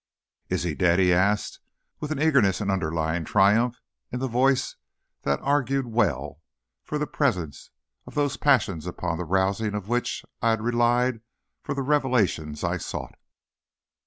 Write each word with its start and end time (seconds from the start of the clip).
"Is 0.49 0.63
he 0.63 0.73
dead?" 0.73 0.97
he 0.97 1.13
asked, 1.13 1.59
with 1.99 2.09
an 2.09 2.19
eagerness 2.19 2.59
and 2.59 2.71
underlying 2.71 3.23
triumph 3.23 3.79
in 4.11 4.19
the 4.19 4.27
voice 4.27 4.75
that 5.21 5.39
argued 5.43 5.85
well 5.85 6.41
for 6.83 6.97
the 6.97 7.05
presence 7.05 7.69
of 8.07 8.15
those 8.15 8.35
passions 8.35 8.87
upon 8.87 9.19
the 9.19 9.25
rousing 9.25 9.75
of 9.75 9.89
which 9.89 10.23
I 10.41 10.53
relied 10.55 11.21
for 11.61 11.75
the 11.75 11.83
revelations 11.83 12.63
I 12.63 12.77
sought. 12.77 13.13